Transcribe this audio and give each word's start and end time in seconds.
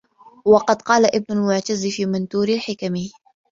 وَقَدْ 0.45 0.81
قَالَ 0.81 1.05
ابْنُ 1.15 1.25
الْمُعْتَزِّ 1.37 1.87
فِي 1.87 2.05
مَنْثُورِ 2.05 2.49
الْحِكَمِ 2.49 2.93